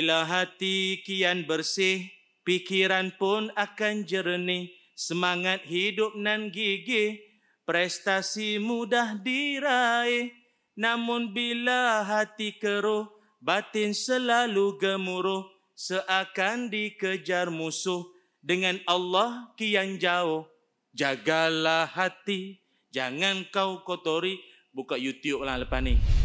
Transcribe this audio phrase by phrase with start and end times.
[0.00, 2.08] Bila hati kian bersih,
[2.48, 7.20] pikiran pun akan jernih, semangat hidup nan gigih,
[7.68, 10.32] prestasi mudah diraih.
[10.72, 13.12] Namun bila hati keruh,
[13.44, 15.44] batin selalu gemuruh,
[15.76, 18.08] seakan dikejar musuh,
[18.40, 20.48] dengan Allah kian jauh.
[20.96, 22.56] Jagalah hati,
[22.88, 24.40] jangan kau kotori.
[24.72, 26.19] Buka YouTube lah lepas ni.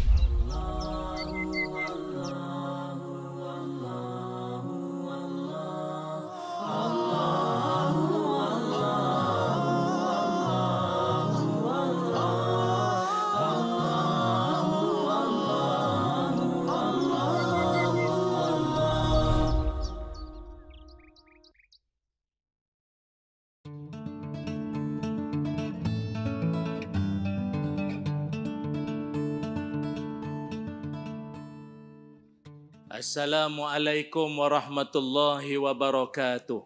[33.16, 36.60] Assalamualaikum warahmatullahi wabarakatuh.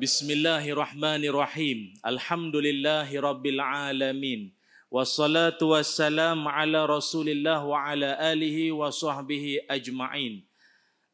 [0.00, 1.92] Bismillahirrahmanirrahim.
[2.00, 4.48] Alhamdulillahi rabbil alamin.
[4.88, 10.40] Wassalatu wassalam ala rasulillah wa ala alihi wa sahbihi ajma'in.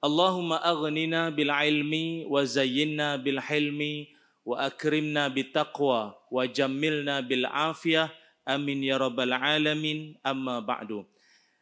[0.06, 4.06] Allahumma aghnina bil ilmi wa zayyinna bil hilmi
[4.46, 6.14] wa akrimna bit wa
[6.46, 8.06] jammilna bil afiyah
[8.46, 10.14] Amin ya rabbal alamin.
[10.22, 11.02] Amma ba'du.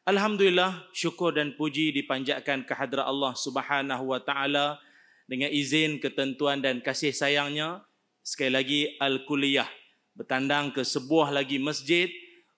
[0.02, 4.82] Alhamdulillah, syukur dan puji dipanjatkan kehadrat Allah Subhanahu wa taala
[5.30, 7.86] dengan izin ketentuan dan kasih sayangnya
[8.18, 9.70] sekali lagi al-kulliyah
[10.18, 12.10] bertandang ke sebuah lagi masjid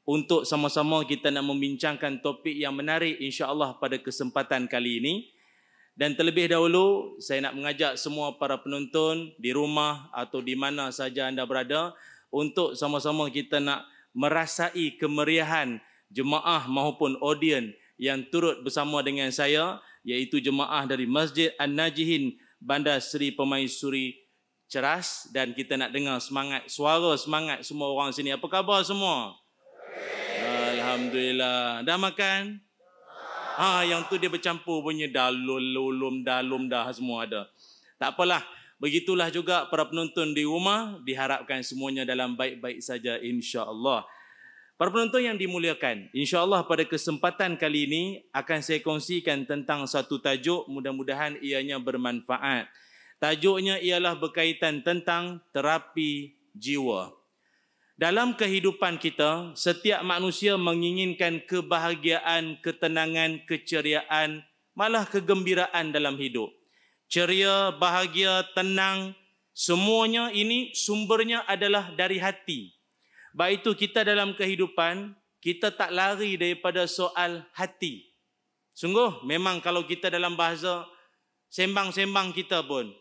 [0.09, 5.15] untuk sama-sama kita nak membincangkan topik yang menarik insya-Allah pada kesempatan kali ini.
[5.93, 11.29] Dan terlebih dahulu saya nak mengajak semua para penonton di rumah atau di mana saja
[11.29, 11.93] anda berada
[12.33, 13.85] untuk sama-sama kita nak
[14.17, 15.77] merasai kemeriahan
[16.15, 23.35] jemaah maupun audien yang turut bersama dengan saya iaitu jemaah dari Masjid An-Najihin Bandar Seri
[23.35, 24.23] Pemaisuri
[24.71, 28.33] Ceras dan kita nak dengar semangat suara semangat semua orang sini.
[28.33, 29.37] Apa khabar semua?
[30.75, 31.85] Alhamdulillah.
[31.85, 32.63] Dah makan?
[33.55, 37.43] Ha, yang tu dia bercampur punya dalul, lulum, dalum dah semua ada.
[38.01, 38.43] Tak apalah.
[38.83, 44.03] Begitulah juga para penonton di rumah diharapkan semuanya dalam baik-baik saja insya-Allah.
[44.75, 48.03] Para penonton yang dimuliakan, insya-Allah pada kesempatan kali ini
[48.35, 52.67] akan saya kongsikan tentang satu tajuk mudah-mudahan ianya bermanfaat.
[53.23, 57.15] Tajuknya ialah berkaitan tentang terapi jiwa.
[57.95, 64.43] Dalam kehidupan kita, setiap manusia menginginkan kebahagiaan, ketenangan, keceriaan,
[64.75, 66.51] malah kegembiraan dalam hidup
[67.07, 69.15] ceria, bahagia, tenang,
[69.55, 72.74] semuanya ini sumbernya adalah dari hati.
[73.35, 75.11] Baik itu kita dalam kehidupan,
[75.43, 78.15] kita tak lari daripada soal hati.
[78.79, 80.87] Sungguh, memang kalau kita dalam bahasa
[81.51, 82.95] sembang-sembang kita pun,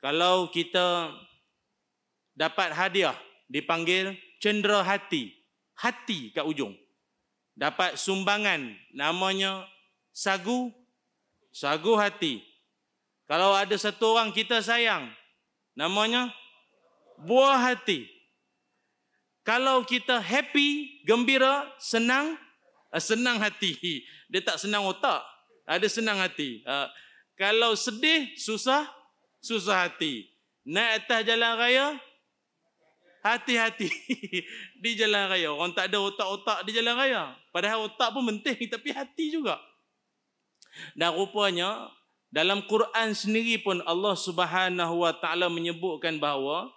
[0.00, 1.12] kalau kita
[2.32, 3.16] dapat hadiah,
[3.52, 5.36] dipanggil cendera hati.
[5.76, 6.72] Hati kat ujung.
[7.52, 9.68] Dapat sumbangan, namanya
[10.16, 10.72] sagu,
[11.52, 12.40] sagu hati.
[13.28, 15.12] Kalau ada satu orang kita sayang,
[15.76, 16.32] namanya
[17.20, 18.15] buah hati.
[19.46, 22.34] Kalau kita happy, gembira, senang,
[22.90, 23.78] eh, senang hati.
[24.30, 25.22] Dia tak senang otak,
[25.62, 26.66] ada senang hati.
[26.66, 26.88] Eh,
[27.38, 28.90] kalau sedih, susah,
[29.38, 30.26] susah hati.
[30.66, 31.86] Naik atas jalan raya,
[33.22, 33.86] hati-hati
[34.82, 35.54] di jalan raya.
[35.54, 37.38] Orang tak ada otak-otak di jalan raya.
[37.54, 39.62] Padahal otak pun penting, tapi hati juga.
[40.98, 41.86] Dan rupanya
[42.34, 46.74] dalam Quran sendiri pun Allah Subhanahu wa taala menyebutkan bahawa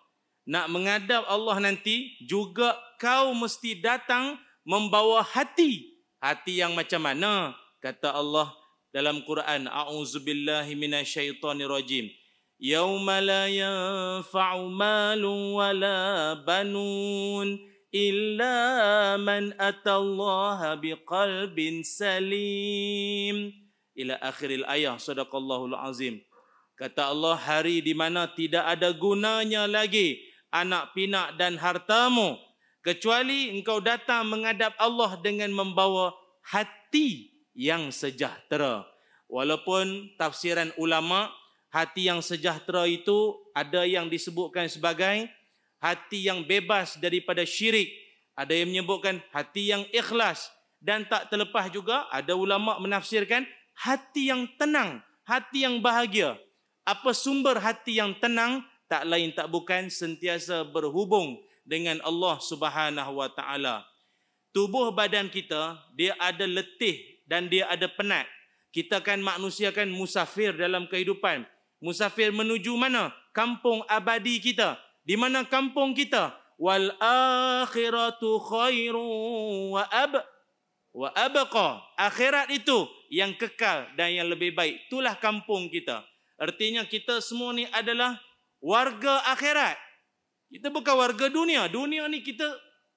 [0.50, 4.34] nak menghadap Allah nanti juga kau mesti datang
[4.66, 6.02] membawa hati.
[6.18, 7.54] Hati yang macam mana?
[7.78, 8.50] Kata Allah
[8.90, 12.10] dalam Quran, A'udzubillahi minasyaitonirrajim.
[12.58, 17.56] Yauma la yanfa'u malun wala banun
[17.94, 18.58] illa
[19.16, 23.50] man atallaha biqalbin salim
[23.98, 26.22] ila akhiril ayah sadaqallahul azim
[26.78, 32.38] kata Allah hari di mana tidak ada gunanya lagi anak pinak dan hartamu
[32.82, 36.16] kecuali engkau datang menghadap Allah dengan membawa
[36.46, 38.86] hati yang sejahtera
[39.30, 41.30] walaupun tafsiran ulama
[41.70, 45.30] hati yang sejahtera itu ada yang disebutkan sebagai
[45.78, 47.94] hati yang bebas daripada syirik
[48.40, 50.48] ada yang menyebutkan hati yang ikhlas
[50.80, 53.44] dan tak terlepas juga ada ulama menafsirkan
[53.76, 56.40] hati yang tenang, hati yang bahagia.
[56.88, 58.64] Apa sumber hati yang tenang?
[58.90, 63.86] Tak lain tak bukan sentiasa berhubung dengan Allah Subhanahu wa taala.
[64.50, 68.26] tubuh badan kita dia ada letih dan dia ada penat.
[68.74, 71.46] Kita kan manusia kan musafir dalam kehidupan.
[71.78, 73.14] Musafir menuju mana?
[73.30, 74.82] Kampung abadi kita.
[75.06, 76.34] Di mana kampung kita?
[76.58, 79.06] Wal akhiratu khairu
[79.78, 80.18] wa ab
[80.94, 81.82] wa abqa.
[81.98, 84.90] Akhirat itu yang kekal dan yang lebih baik.
[84.90, 86.02] Itulah kampung kita.
[86.38, 88.18] Artinya kita semua ni adalah
[88.64, 89.76] warga akhirat.
[90.50, 91.68] Kita bukan warga dunia.
[91.68, 92.46] Dunia ni kita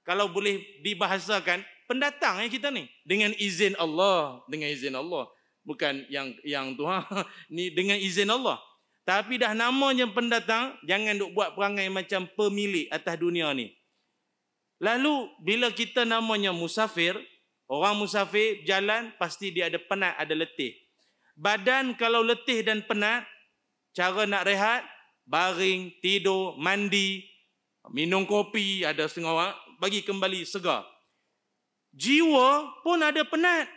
[0.03, 5.29] kalau boleh dibahasakan pendatang ya kita ni dengan izin Allah, dengan izin Allah.
[5.63, 7.07] Bukan yang yang tu ha.
[7.55, 8.59] Ni dengan izin Allah.
[9.07, 13.71] Tapi dah namanya pendatang, jangan duk buat perangai macam pemilik atas dunia ni.
[14.83, 17.15] Lalu bila kita namanya musafir,
[17.71, 20.75] orang musafir jalan pasti dia ada penat, ada letih.
[21.39, 23.27] Badan kalau letih dan penat,
[23.95, 24.83] cara nak rehat,
[25.27, 27.27] baring, tidur, mandi,
[27.91, 30.87] minum kopi, ada setengah orang, bagi kembali segar.
[31.93, 33.69] Jiwa pun ada penat.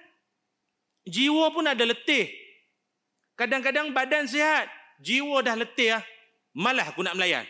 [1.05, 2.31] Jiwa pun ada letih.
[3.35, 4.71] Kadang-kadang badan sihat,
[5.03, 6.03] jiwa dah letih ah.
[6.55, 7.43] Malah aku nak melayan.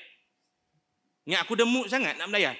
[1.29, 2.57] Ingat aku demuk sangat nak melayan.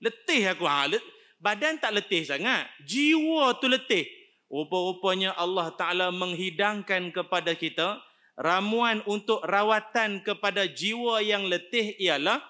[0.00, 0.64] Letih aku.
[0.64, 1.04] Ha, let,
[1.36, 2.64] badan tak letih sangat.
[2.88, 4.08] Jiwa tu letih.
[4.48, 8.00] Rupa-rupanya Allah Ta'ala menghidangkan kepada kita
[8.42, 12.42] ramuan untuk rawatan kepada jiwa yang letih ialah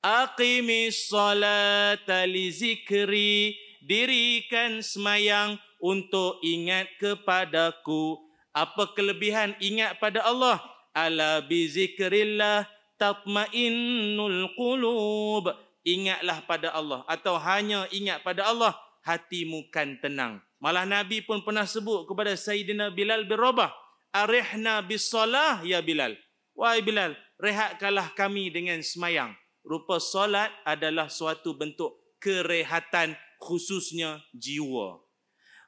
[0.00, 3.52] Aqimis salata li zikri
[3.84, 8.16] dirikan semayang untuk ingat kepadaku.
[8.56, 10.56] Apa kelebihan ingat pada Allah?
[10.96, 12.64] Ala bi zikrillah
[12.96, 15.52] tatmainnul qulub.
[15.84, 20.40] Ingatlah pada Allah atau hanya ingat pada Allah hatimu kan tenang.
[20.60, 23.72] Malah Nabi pun pernah sebut kepada Sayyidina Bilal bin Rabah,
[24.10, 26.14] "Arihna bis salah ya Bilal."
[26.54, 29.32] Wahai Bilal, rehatkanlah kami dengan semayang
[29.64, 35.00] rupa solat adalah suatu bentuk kerehatan khususnya jiwa.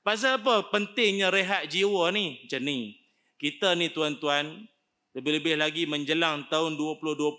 [0.03, 2.43] Pasal apa pentingnya rehat jiwa ni?
[2.45, 2.99] Macam ni.
[3.39, 4.67] Kita ni tuan-tuan,
[5.15, 7.39] lebih-lebih lagi menjelang tahun 2020,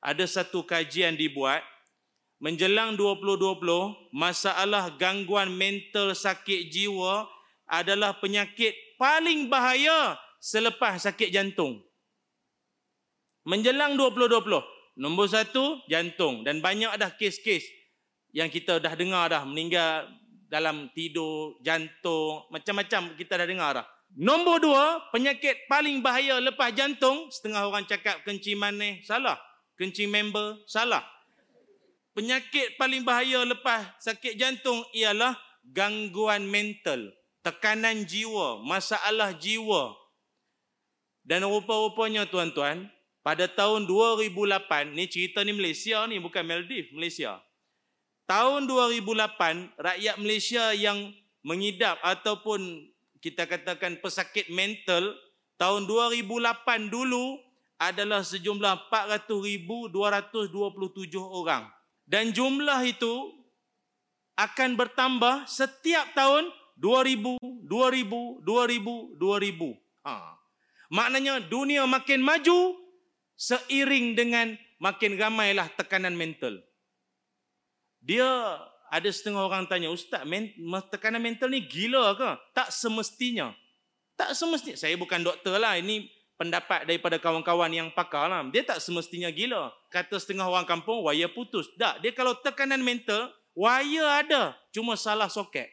[0.00, 1.64] ada satu kajian dibuat.
[2.36, 7.24] Menjelang 2020, masalah gangguan mental sakit jiwa
[7.64, 11.82] adalah penyakit paling bahaya selepas sakit jantung.
[13.42, 16.40] Menjelang 2020, Nombor satu, jantung.
[16.40, 17.68] Dan banyak dah kes-kes
[18.32, 19.44] yang kita dah dengar dah.
[19.44, 20.08] Meninggal
[20.48, 22.48] dalam tidur, jantung.
[22.48, 23.86] Macam-macam kita dah dengar dah.
[24.16, 27.28] Nombor dua, penyakit paling bahaya lepas jantung.
[27.28, 29.04] Setengah orang cakap kencing manis.
[29.04, 29.36] Salah.
[29.76, 30.56] Kencing member.
[30.64, 31.04] Salah.
[32.16, 35.36] Penyakit paling bahaya lepas sakit jantung ialah
[35.68, 37.12] gangguan mental.
[37.44, 38.64] Tekanan jiwa.
[38.64, 40.05] Masalah jiwa.
[41.26, 42.86] Dan rupa-rupanya tuan-tuan,
[43.26, 47.42] pada tahun 2008, ni cerita ni Malaysia ni bukan Maldives, Malaysia.
[48.30, 51.10] Tahun 2008, rakyat Malaysia yang
[51.42, 52.86] mengidap ataupun
[53.18, 55.18] kita katakan pesakit mental,
[55.58, 57.42] tahun 2008 dulu
[57.82, 59.90] adalah sejumlah 400,227
[61.18, 61.66] orang.
[62.06, 63.34] Dan jumlah itu
[64.38, 69.74] akan bertambah setiap tahun 2000, 2000, 2000, 2000.
[70.06, 70.35] Ha.
[70.90, 72.78] Maknanya dunia makin maju,
[73.34, 76.62] seiring dengan makin ramailah tekanan mental.
[78.00, 78.26] Dia
[78.86, 80.54] ada setengah orang tanya, Ustaz, men,
[80.88, 82.30] tekanan mental ni gila ke?
[82.54, 83.50] Tak semestinya.
[84.14, 84.78] Tak semestinya.
[84.78, 85.74] Saya bukan doktor lah.
[85.76, 86.06] Ini
[86.38, 88.46] pendapat daripada kawan-kawan yang pakar lah.
[88.48, 89.74] Dia tak semestinya gila.
[89.90, 91.68] Kata setengah orang kampung, wire putus.
[91.76, 92.00] Tak.
[92.00, 94.54] Dia kalau tekanan mental, wire ada.
[94.70, 95.68] Cuma salah soket.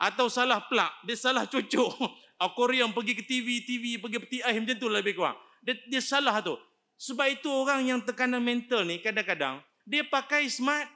[0.00, 0.90] Atau salah plug.
[1.04, 1.92] Dia salah cucuk.
[2.40, 6.40] Aquarium pergi ke TV, TV pergi peti air macam tu lebih kurang dia, dia salah
[6.40, 6.56] tu.
[7.00, 10.88] Sebab itu orang yang tekanan mental ni kadang-kadang dia pakai smart,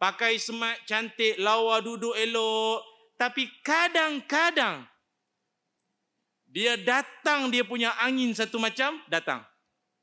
[0.00, 2.84] pakai smart cantik, lawa duduk elok,
[3.16, 4.84] tapi kadang-kadang
[6.48, 9.44] dia datang dia punya angin satu macam datang.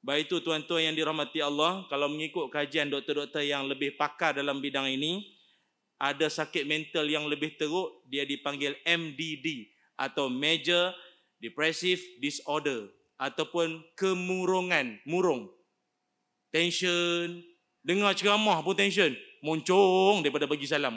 [0.03, 4.85] Baik itu tuan-tuan yang dirahmati Allah, kalau mengikut kajian doktor-doktor yang lebih pakar dalam bidang
[4.91, 5.23] ini,
[5.95, 10.93] ada sakit mental yang lebih teruk, dia dipanggil MDD atau Major
[11.43, 12.87] Depressive Disorder
[13.19, 15.47] ataupun kemurungan, murung.
[16.53, 17.41] Tension,
[17.81, 19.11] dengar ceramah pun tension.
[19.43, 20.95] Moncong daripada bagi salam.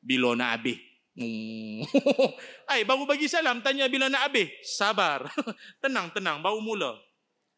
[0.00, 0.78] Bila nak habis?
[2.72, 4.52] Ay, baru bagi salam, tanya bila nak habis.
[4.64, 5.28] Sabar.
[5.82, 6.96] tenang, tenang, baru mula.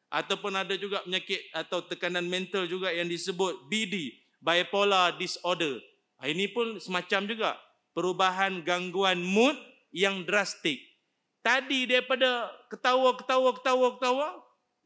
[0.09, 5.83] Ataupun ada juga penyakit atau tekanan mental juga yang disebut BD, bipolar disorder.
[6.19, 7.51] Ini pun semacam juga
[7.93, 9.55] perubahan gangguan mood
[9.99, 10.79] yang drastik.
[11.43, 14.29] Tadi daripada ketawa, ketawa, ketawa, ketawa,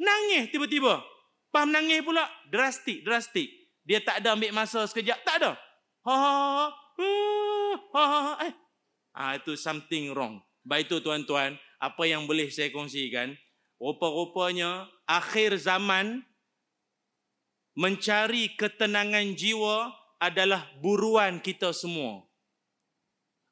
[0.01, 1.05] nangis tiba-tiba.
[1.53, 2.25] Paham nangis pula?
[2.49, 3.53] Drastik, drastik.
[3.85, 5.21] Dia tak ada ambil masa sekejap.
[5.21, 5.53] Tak ada.
[6.09, 6.67] Ha ha ha.
[7.93, 8.35] ha, ha, ha.
[8.49, 8.53] Eh.
[9.13, 10.41] Ah itu something wrong.
[10.65, 13.35] Baik itu tuan-tuan, apa yang boleh saya kongsikan?
[13.83, 16.23] Rupa-rupanya akhir zaman
[17.75, 19.91] mencari ketenangan jiwa
[20.23, 22.23] adalah buruan kita semua.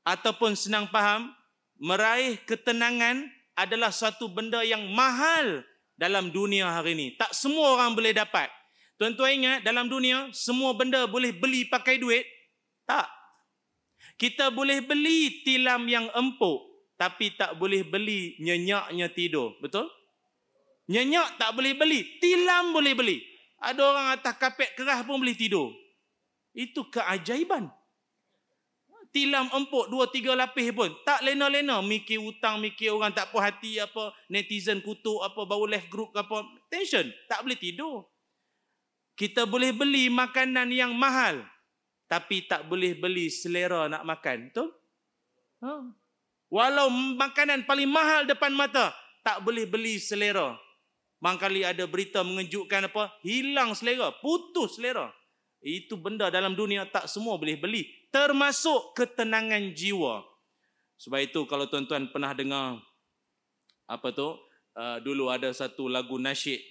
[0.06, 1.34] Ataupun senang faham,
[1.80, 5.64] meraih ketenangan adalah satu benda yang mahal
[5.96, 7.06] dalam dunia hari ini.
[7.16, 8.52] Tak semua orang boleh dapat.
[9.00, 12.28] Tuan-tuan ingat dalam dunia semua benda boleh beli pakai duit?
[12.84, 13.08] Tak.
[14.20, 16.70] Kita boleh beli tilam yang empuk
[17.00, 19.56] tapi tak boleh beli nyenyaknya tidur.
[19.64, 19.88] Betul?
[20.92, 23.24] Nyenyak tak boleh beli, tilam boleh beli.
[23.56, 25.72] Ada orang atas kapet keras pun boleh tidur.
[26.52, 27.72] Itu keajaiban.
[29.10, 30.90] Tilam empuk dua tiga lapis pun.
[31.02, 35.90] Tak lena-lena mikir hutang, mikir orang tak puas hati apa, netizen kutuk apa, bau left
[35.90, 36.46] group apa.
[36.70, 37.10] Tension.
[37.26, 38.06] Tak boleh tidur.
[39.18, 41.42] Kita boleh beli makanan yang mahal.
[42.06, 44.50] Tapi tak boleh beli selera nak makan.
[44.50, 44.68] Betul?
[45.62, 45.70] Ha.
[46.50, 48.90] Walau makanan paling mahal depan mata,
[49.22, 50.58] tak boleh beli selera.
[51.20, 53.14] Mangkali ada berita mengejutkan apa?
[53.22, 55.12] Hilang selera, putus selera.
[55.60, 57.88] Itu benda dalam dunia tak semua boleh beli.
[58.08, 60.24] Termasuk ketenangan jiwa.
[61.00, 62.80] Sebab itu kalau tuan-tuan pernah dengar
[63.88, 64.36] apa tu?
[64.70, 66.62] Uh, dulu ada satu lagu nasyid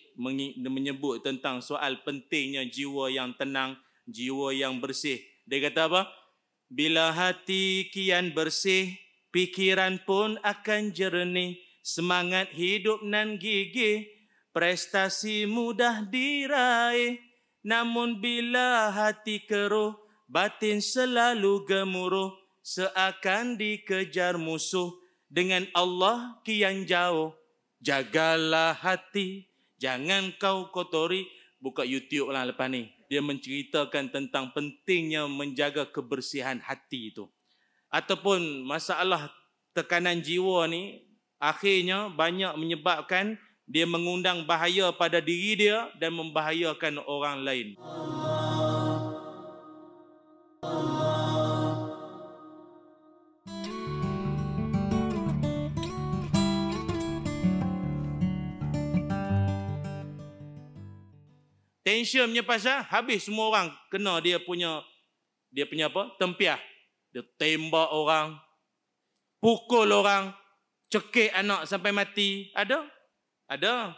[0.63, 3.75] menyebut tentang soal pentingnya jiwa yang tenang,
[4.07, 5.19] jiwa yang bersih.
[5.43, 6.01] Dia kata apa?
[6.69, 8.95] Bila hati kian bersih,
[9.29, 14.09] Pikiran pun akan jernih, semangat hidup nan gigih,
[14.49, 17.28] prestasi mudah diraih.
[17.69, 19.93] Namun bila hati keruh,
[20.25, 22.33] batin selalu gemuruh,
[22.65, 24.89] seakan dikejar musuh
[25.29, 27.37] dengan Allah kian jauh.
[27.77, 29.45] Jagalah hati,
[29.77, 31.29] jangan kau kotori.
[31.61, 32.89] Buka YouTube lah lepas ni.
[33.05, 37.29] Dia menceritakan tentang pentingnya menjaga kebersihan hati itu
[37.89, 39.33] ataupun masalah
[39.73, 41.01] tekanan jiwa ni
[41.41, 47.77] akhirnya banyak menyebabkan dia mengundang bahaya pada diri dia dan membahayakan orang lain.
[61.85, 64.81] Tensionnya pasal habis semua orang kena dia punya
[65.53, 66.09] dia punya apa?
[66.17, 66.57] Tempiah.
[67.09, 68.37] Dia tembak orang,
[69.41, 70.33] pukul orang,
[70.89, 72.53] cekik anak sampai mati.
[72.53, 72.98] Ada?
[73.49, 73.97] Ada.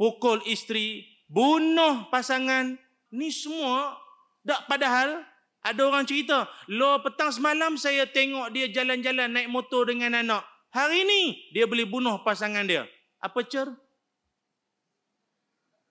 [0.00, 2.80] Pukul isteri, bunuh pasangan.
[3.12, 4.00] Ni semua
[4.40, 5.20] tak padahal
[5.60, 10.40] ada orang cerita, lo petang semalam saya tengok dia jalan-jalan naik motor dengan anak.
[10.72, 12.88] Hari ni dia boleh bunuh pasangan dia.
[13.20, 13.68] Apa cer?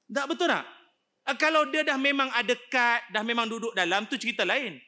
[0.10, 0.66] Tak betul tak?
[1.38, 4.82] Kalau dia dah memang ada kad, dah memang duduk dalam, tu cerita lain.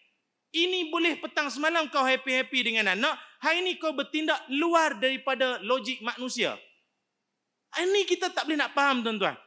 [0.49, 3.13] Ini boleh petang semalam kau happy-happy dengan anak.
[3.45, 6.57] Hari ini kau bertindak luar daripada logik manusia.
[7.79, 9.37] Ini kita tak boleh nak faham tuan-tuan.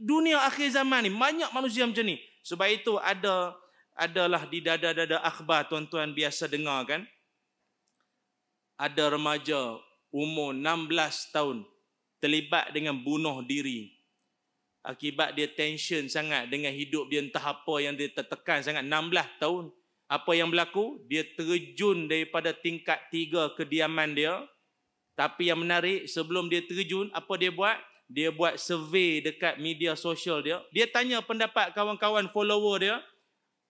[0.00, 2.16] Dunia akhir zaman ni banyak manusia macam ni.
[2.46, 3.52] Sebab itu ada
[3.96, 7.02] adalah di dada-dada akhbar tuan-tuan biasa dengar kan.
[8.76, 9.80] Ada remaja
[10.12, 11.64] umur 16 tahun
[12.20, 13.92] terlibat dengan bunuh diri.
[14.86, 19.64] Akibat dia tension sangat dengan hidup dia entah apa yang dia tertekan sangat 16 tahun
[20.06, 21.02] apa yang berlaku?
[21.10, 24.38] Dia terjun daripada tingkat tiga kediaman dia.
[25.16, 27.80] Tapi yang menarik, sebelum dia terjun, apa dia buat?
[28.06, 30.62] Dia buat survey dekat media sosial dia.
[30.70, 32.96] Dia tanya pendapat kawan-kawan follower dia.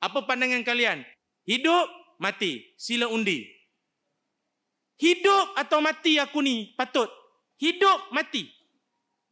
[0.02, 1.06] Apa pandangan kalian?
[1.48, 1.88] Hidup,
[2.20, 2.74] mati.
[2.76, 3.46] Sila undi.
[5.00, 7.08] Hidup atau mati aku ni patut?
[7.56, 8.50] Hidup, mati.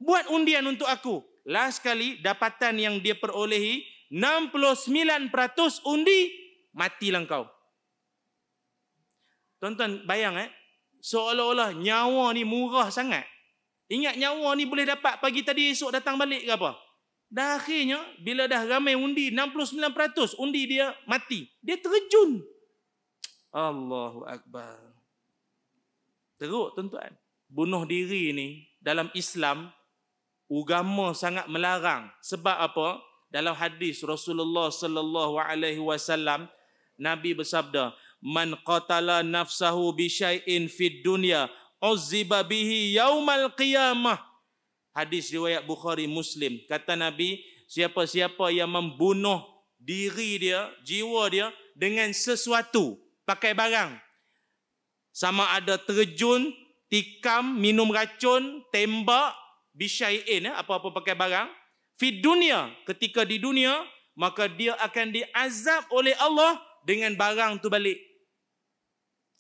[0.01, 1.21] Buat undian untuk aku.
[1.45, 5.29] Last kali dapatan yang dia perolehi, 69%
[5.85, 6.33] undi
[6.73, 7.45] matilah kau.
[9.61, 10.49] Tuan-tuan bayang eh,
[11.05, 13.29] seolah-olah nyawa ni murah sangat.
[13.93, 16.73] Ingat nyawa ni boleh dapat pagi tadi esok datang balik ke apa?
[17.29, 21.45] Dah akhirnya bila dah ramai undi 69% undi dia mati.
[21.61, 22.41] Dia terjun.
[23.53, 24.81] Allahu akbar.
[26.41, 27.13] Teruk tuan-tuan.
[27.53, 28.49] Bunuh diri ni
[28.81, 29.69] dalam Islam
[30.49, 32.09] agama sangat melarang.
[32.25, 33.05] Sebab apa?
[33.29, 36.47] Dalam hadis Rasulullah sallallahu alaihi wasallam
[36.95, 37.91] Nabi bersabda,
[38.25, 41.53] "Man qatala nafsahu bi syai'in fid dunya,
[41.85, 44.17] uzziba bihi yaumal qiyamah."
[44.97, 46.63] Hadis riwayat Bukhari Muslim.
[46.65, 49.43] Kata Nabi, siapa-siapa yang membunuh
[49.77, 53.99] diri dia, jiwa dia dengan sesuatu, pakai barang.
[55.11, 56.55] Sama ada terjun,
[56.87, 59.35] tikam, minum racun, tembak,
[59.75, 61.51] bisyai'in, eh, apa-apa pakai barang.
[61.99, 63.83] Fid dunia, ketika di dunia,
[64.15, 67.99] maka dia akan diazab oleh Allah dengan barang tu balik.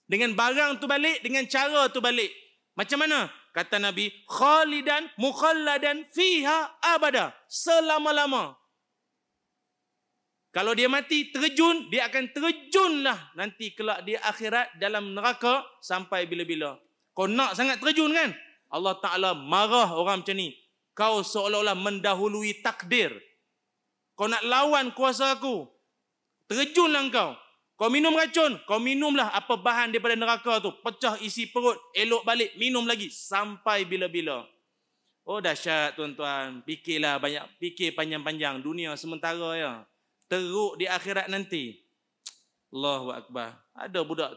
[0.04, 2.28] Dengan barang tu balik, dengan cara tu balik.
[2.76, 3.30] Macam mana?
[3.54, 7.30] Kata Nabi, khalidan mukhalladan fiha abada.
[7.46, 8.58] Selama-lama.
[10.54, 16.78] Kalau dia mati, terjun, dia akan terjunlah nanti kelak di akhirat dalam neraka sampai bila-bila.
[17.14, 18.30] Kau nak sangat terjun kan?
[18.70, 20.54] Allah Ta'ala marah orang macam ni.
[20.94, 23.14] Kau seolah-olah mendahului takdir.
[24.14, 25.66] Kau nak lawan kuasa aku.
[26.46, 27.34] Terjunlah kau.
[27.74, 30.70] Kau minum racun, kau minumlah apa bahan daripada neraka tu.
[30.78, 33.10] Pecah isi perut, elok balik, minum lagi.
[33.10, 34.46] Sampai bila-bila.
[35.26, 36.62] Oh dahsyat tuan-tuan.
[36.62, 38.62] Fikirlah banyak, fikir panjang-panjang.
[38.62, 39.72] Dunia sementara ya.
[40.30, 41.82] Teruk di akhirat nanti.
[42.70, 43.58] Allahu Akbar.
[43.74, 44.30] Ada budak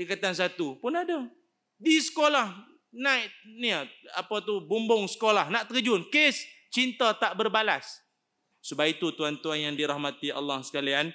[0.00, 1.28] tingkatan satu pun ada.
[1.76, 3.70] Di sekolah, naik ni
[4.16, 6.42] apa tu bumbung sekolah nak terjun kes
[6.74, 8.02] cinta tak berbalas
[8.60, 11.14] sebab itu tuan-tuan yang dirahmati Allah sekalian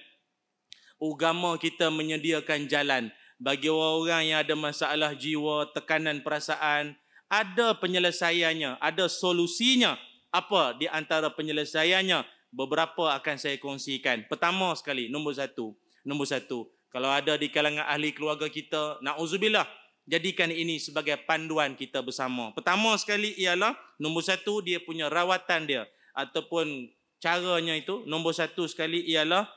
[1.14, 6.96] agama kita menyediakan jalan bagi orang-orang yang ada masalah jiwa, tekanan perasaan,
[7.28, 10.00] ada penyelesaiannya, ada solusinya.
[10.32, 12.24] Apa di antara penyelesaiannya?
[12.56, 14.28] Beberapa akan saya kongsikan.
[14.32, 15.76] Pertama sekali, nombor satu.
[16.08, 19.68] Nombor satu, kalau ada di kalangan ahli keluarga kita, na'udzubillah,
[20.08, 22.56] jadikan ini sebagai panduan kita bersama.
[22.56, 25.84] Pertama sekali ialah, nombor satu, dia punya rawatan dia.
[26.16, 26.88] Ataupun
[27.20, 29.50] caranya itu, nombor satu sekali ialah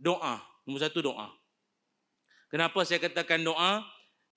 [0.00, 0.53] doa.
[0.64, 1.28] Nombor satu doa.
[2.48, 3.84] Kenapa saya katakan doa?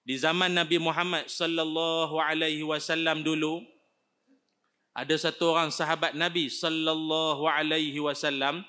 [0.07, 3.59] Di zaman Nabi Muhammad sallallahu alaihi wasallam dulu
[4.95, 8.63] ada satu orang sahabat Nabi sallallahu alaihi wasallam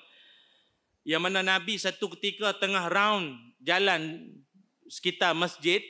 [1.07, 4.29] yang mana Nabi satu ketika tengah round jalan
[4.85, 5.81] sekitar masjid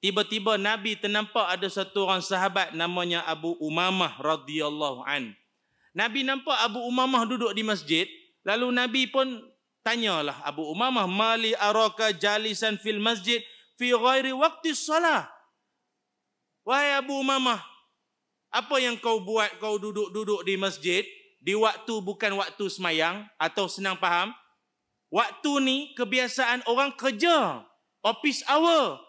[0.00, 5.36] tiba-tiba Nabi ternampak ada satu orang sahabat namanya Abu Umamah radhiyallahu an.
[5.92, 8.08] Nabi nampak Abu Umamah duduk di masjid
[8.40, 9.42] lalu Nabi pun
[9.84, 13.44] Tanyalah Abu Umamah, mali araka jalisan fil masjid
[13.76, 15.28] fi ghairi waktu salah.
[16.64, 17.60] Wahai Abu Umamah,
[18.48, 21.04] apa yang kau buat kau duduk-duduk di masjid
[21.44, 24.32] di waktu bukan waktu semayang atau senang faham?
[25.12, 27.60] Waktu ni kebiasaan orang kerja.
[28.00, 29.04] Office hour.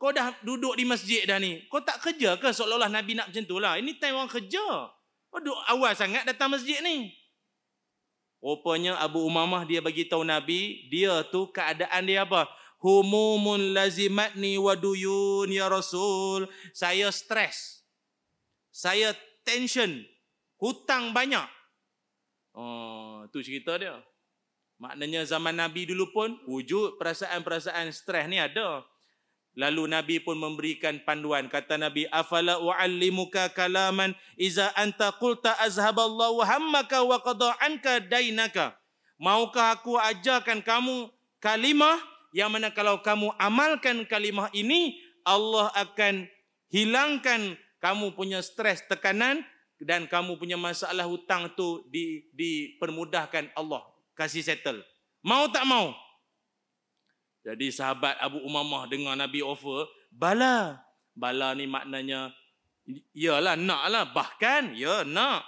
[0.00, 1.60] Kau dah duduk di masjid dah ni.
[1.68, 3.76] Kau tak kerja ke seolah-olah Nabi nak macam tu lah.
[3.76, 4.90] Ini time orang kerja.
[5.28, 7.12] Kau duduk awal sangat datang masjid ni.
[8.46, 12.46] Rupanya Abu Umamah dia bagi tahu Nabi, dia tu keadaan dia apa?
[12.78, 16.46] Humumun lazimatni wa duyun ya Rasul.
[16.70, 17.82] Saya stres.
[18.70, 20.06] Saya tension.
[20.62, 21.42] Hutang banyak.
[22.54, 23.98] Oh, tu cerita dia.
[24.78, 28.86] Maknanya zaman Nabi dulu pun wujud perasaan-perasaan stres ni ada.
[29.56, 31.48] Lalu Nabi pun memberikan panduan.
[31.48, 38.76] Kata Nabi, Afala u'allimuka kalaman iza anta qulta azhaballahu hammaka wa qada'anka dainaka.
[39.16, 41.08] Maukah aku ajarkan kamu
[41.40, 41.96] kalimah
[42.36, 46.28] yang mana kalau kamu amalkan kalimah ini, Allah akan
[46.68, 49.40] hilangkan kamu punya stres, tekanan
[49.80, 53.80] dan kamu punya masalah hutang tu di, dipermudahkan Allah.
[54.12, 54.84] Kasih settle.
[55.24, 55.96] Mau tak mau?
[57.46, 60.82] Jadi sahabat Abu Umamah dengar Nabi offer, bala.
[61.14, 62.34] Bala ni maknanya,
[63.14, 64.04] iyalah nak lah.
[64.10, 65.46] Bahkan, ya nak.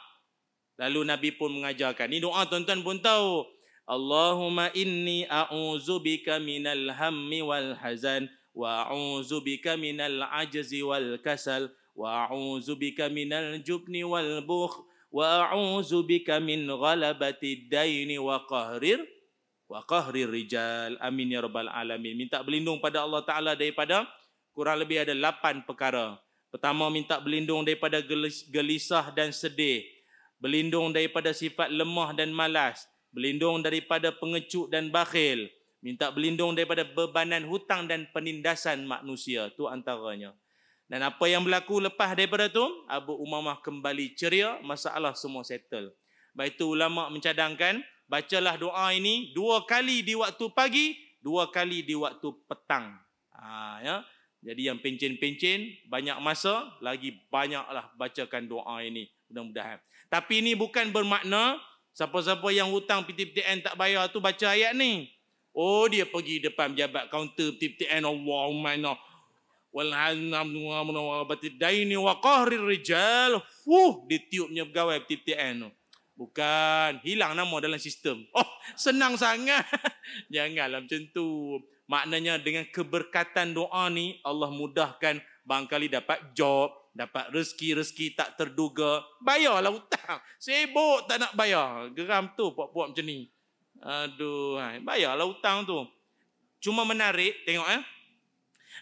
[0.78, 2.06] Lalu Nabi pun mengajarkan.
[2.06, 3.42] Ini doa tuan-tuan pun tahu.
[3.88, 13.08] Allahumma inni a'udzubika minal hammi wal hazan wa a'udzubika minal ajzi wal kasal wa a'udzubika
[13.10, 19.00] minal jubni wal bukh wa a'udzubika min ghalabati daini wa qahrir
[19.68, 22.16] wa qahrir rijal amin ya rabbal alamin.
[22.16, 24.08] Minta berlindung pada Allah taala daripada
[24.56, 26.16] kurang lebih ada lapan perkara.
[26.48, 28.00] Pertama minta berlindung daripada
[28.48, 29.84] gelisah dan sedih.
[30.40, 32.88] Berlindung daripada sifat lemah dan malas.
[33.12, 35.52] Berlindung daripada pengecut dan bakhil.
[35.84, 39.52] Minta berlindung daripada bebanan hutang dan penindasan manusia.
[39.54, 40.32] Tu antaranya.
[40.88, 42.64] Dan apa yang berlaku lepas daripada tu?
[42.88, 45.92] Abu Umamah kembali ceria masalah semua settle.
[46.32, 51.94] Baik itu ulama mencadangkan bacalah doa ini dua kali di waktu pagi, dua kali di
[51.94, 52.96] waktu petang.
[53.36, 53.96] Ha, ya.
[54.38, 59.10] Jadi yang pencen-pencen, banyak masa, lagi banyaklah bacakan doa ini.
[59.28, 59.82] Mudah-mudahan.
[60.08, 61.58] Tapi ini bukan bermakna,
[61.92, 65.10] siapa-siapa yang hutang PTPTN tak bayar tu baca ayat ni.
[65.50, 68.06] Oh, dia pergi depan jabat kaunter PTPTN.
[68.06, 68.94] Allahumma inna.
[69.74, 70.86] Walhamdulillah
[71.98, 73.42] wa qahrir rijal.
[73.66, 75.70] Fuh, ditiupnya pegawai PTPTN tu.
[76.18, 76.98] Bukan.
[77.06, 78.26] Hilang nama dalam sistem.
[78.34, 79.62] Oh, senang sangat.
[80.34, 81.62] Janganlah macam tu.
[81.86, 89.00] Maknanya dengan keberkatan doa ni, Allah mudahkan bangkali dapat job, dapat rezeki-rezeki tak terduga.
[89.22, 90.18] Bayarlah hutang.
[90.42, 91.88] Sibuk tak nak bayar.
[91.94, 93.30] Geram tu puak-puak macam ni.
[93.78, 95.86] Aduh, bayarlah hutang tu.
[96.58, 97.82] Cuma menarik, tengok eh.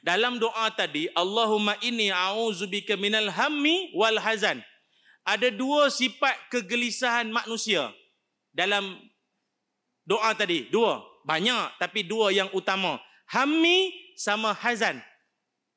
[0.00, 4.64] Dalam doa tadi, Allahumma inni a'udzubika minal hammi wal hazan.
[5.26, 7.90] Ada dua sifat kegelisahan manusia
[8.54, 8.94] dalam
[10.06, 10.70] doa tadi.
[10.70, 11.02] Dua.
[11.26, 13.02] Banyak tapi dua yang utama.
[13.26, 15.02] Hammi sama hazan.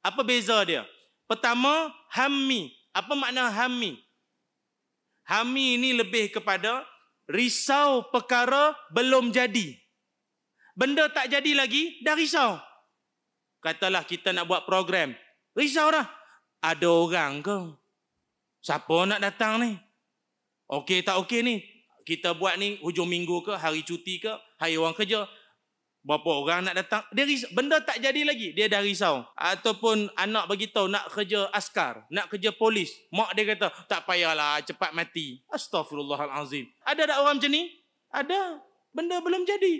[0.05, 0.85] Apa beza dia?
[1.25, 2.69] Pertama, hammi.
[2.93, 3.97] Apa makna hammi?
[5.25, 6.85] Hammi ini lebih kepada
[7.25, 9.77] risau perkara belum jadi.
[10.77, 12.61] Benda tak jadi lagi, dah risau.
[13.59, 15.11] Katalah kita nak buat program.
[15.57, 16.07] Risau dah.
[16.61, 17.57] Ada orang ke?
[18.59, 19.71] Siapa nak datang ni?
[20.69, 21.55] Okey tak okey ni?
[22.03, 25.29] Kita buat ni hujung minggu ke, hari cuti ke, hari orang kerja.
[25.99, 27.03] Berapa orang nak datang?
[27.11, 27.51] Dia risau.
[27.51, 28.55] Benda tak jadi lagi.
[28.55, 29.27] Dia dah risau.
[29.35, 32.89] Ataupun anak bagi tahu nak kerja askar, nak kerja polis.
[33.11, 35.43] Mak dia kata, tak payahlah cepat mati.
[35.51, 36.71] Astaghfirullahalazim.
[36.87, 37.63] Ada tak orang macam ni?
[38.09, 38.63] Ada.
[38.89, 39.73] Benda belum jadi.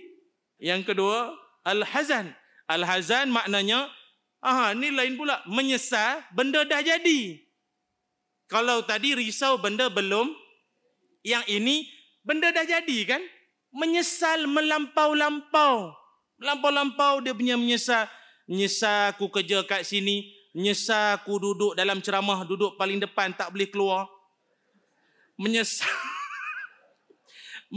[0.59, 1.33] Yang kedua,
[1.65, 2.35] al-hazan.
[2.69, 3.89] Al-hazan maknanya,
[4.43, 5.41] aha, ni lain pula.
[5.47, 7.41] Menyesal, benda dah jadi.
[8.49, 10.33] Kalau tadi risau benda belum,
[11.21, 11.85] yang ini
[12.25, 13.21] benda dah jadi kan?
[13.69, 15.93] Menyesal melampau-lampau.
[16.41, 18.09] Melampau-lampau dia punya menyesal.
[18.49, 20.33] Menyesal aku kerja kat sini.
[20.57, 24.09] Menyesal aku duduk dalam ceramah, duduk paling depan, tak boleh keluar.
[25.38, 25.85] Menyesal.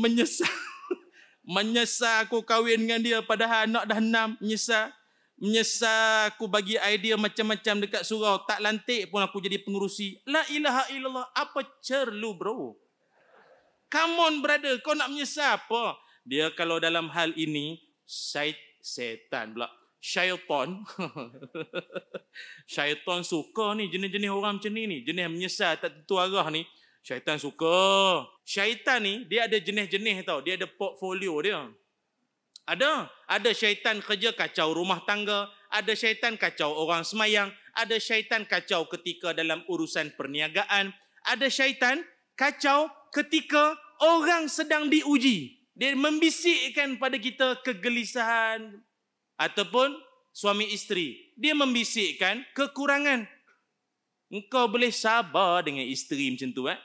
[0.00, 0.48] menyesal.
[1.44, 4.40] Menyesal aku kahwin dengan dia padahal anak dah enam.
[4.40, 4.88] Menyesal.
[5.42, 8.46] Menyesal aku bagi idea macam-macam dekat surau.
[8.46, 10.22] Tak lantik pun aku jadi pengurusi.
[10.22, 11.26] La ilaha illallah.
[11.35, 12.78] Apa cerlu bro?
[13.90, 14.78] Come on brother.
[14.87, 15.98] Kau nak menyesal apa?
[16.22, 17.83] Dia kalau dalam hal ini.
[18.07, 19.66] Setan pula.
[19.98, 20.87] Syaitan.
[22.78, 23.90] Syaitan suka ni.
[23.90, 24.98] Jenis-jenis orang macam ni ni.
[25.02, 26.62] Jenis menyesal tak tentu arah ni.
[27.02, 27.74] Syaitan suka.
[28.46, 30.38] Syaitan ni dia ada jenis-jenis tau.
[30.38, 31.66] Dia ada portfolio dia.
[32.66, 33.11] Ada.
[33.27, 35.51] Ada syaitan kerja kacau rumah tangga.
[35.72, 37.51] Ada syaitan kacau orang semayang.
[37.75, 40.94] Ada syaitan kacau ketika dalam urusan perniagaan.
[41.27, 42.05] Ada syaitan
[42.38, 45.59] kacau ketika orang sedang diuji.
[45.72, 48.79] Dia membisikkan pada kita kegelisahan.
[49.40, 49.96] Ataupun
[50.31, 51.33] suami isteri.
[51.35, 53.27] Dia membisikkan kekurangan.
[54.33, 56.64] Engkau boleh sabar dengan isteri macam tu.
[56.68, 56.81] Eh?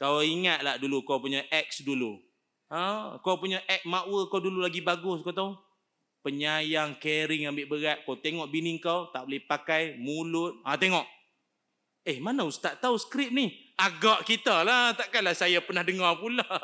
[0.00, 2.31] Kau ingatlah dulu kau punya ex dulu.
[2.72, 3.20] Ha?
[3.20, 5.52] Kau punya ex makwa kau dulu lagi bagus kau tahu.
[6.24, 8.00] Penyayang, caring, ambil berat.
[8.08, 10.56] Kau tengok bini kau tak boleh pakai mulut.
[10.64, 11.04] Ha, tengok.
[12.02, 13.52] Eh mana ustaz tahu skrip ni?
[13.76, 14.96] Agak kita lah.
[14.96, 16.48] Takkanlah saya pernah dengar pula.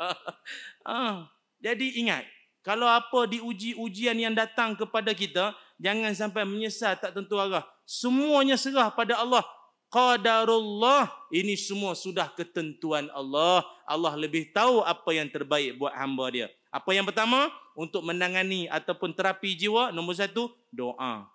[0.89, 1.29] Ha.
[1.61, 2.25] Jadi ingat.
[2.65, 5.53] Kalau apa diuji ujian yang datang kepada kita.
[5.77, 7.61] Jangan sampai menyesal tak tentu arah.
[7.85, 9.45] Semuanya serah pada Allah
[9.89, 11.09] qadarullah.
[11.33, 13.65] Ini semua sudah ketentuan Allah.
[13.85, 16.47] Allah lebih tahu apa yang terbaik buat hamba dia.
[16.69, 17.49] Apa yang pertama?
[17.73, 19.89] Untuk menangani ataupun terapi jiwa.
[19.89, 21.25] Nombor satu doa.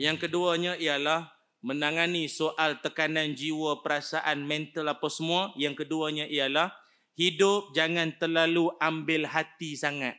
[0.00, 1.28] Yang keduanya ialah
[1.60, 5.52] menangani soal tekanan jiwa, perasaan, mental apa semua.
[5.56, 6.72] Yang keduanya ialah
[7.16, 10.16] hidup jangan terlalu ambil hati sangat.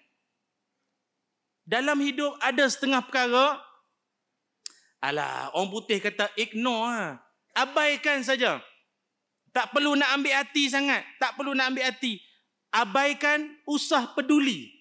[1.66, 3.62] Dalam hidup ada setengah perkara,
[5.02, 7.12] alah orang putih kata ignore lah.
[7.52, 8.64] Abaikan saja.
[9.52, 11.04] Tak perlu nak ambil hati sangat.
[11.20, 12.24] Tak perlu nak ambil hati.
[12.72, 14.72] Abaikan, usah peduli.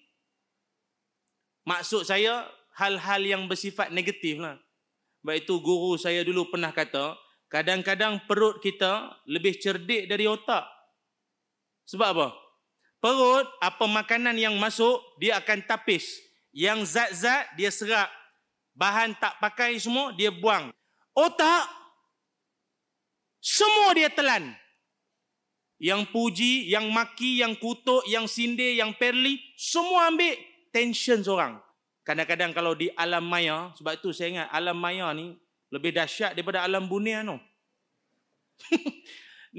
[1.67, 2.47] Maksud saya,
[2.79, 4.55] hal-hal yang bersifat negatif lah.
[5.21, 7.13] Baik itu guru saya dulu pernah kata,
[7.45, 10.65] kadang-kadang perut kita lebih cerdik dari otak.
[11.85, 12.27] Sebab apa?
[13.01, 16.21] Perut, apa makanan yang masuk, dia akan tapis.
[16.53, 18.09] Yang zat-zat, dia serap.
[18.73, 20.73] Bahan tak pakai semua, dia buang.
[21.13, 21.65] Otak,
[23.41, 24.53] semua dia telan.
[25.81, 30.37] Yang puji, yang maki, yang kutuk, yang sindir, yang perli, semua ambil
[30.69, 31.57] tension seorang.
[32.01, 35.37] Kadang-kadang kalau di alam maya, sebab itu saya ingat alam maya ni
[35.69, 37.37] lebih dahsyat daripada alam bunia tu.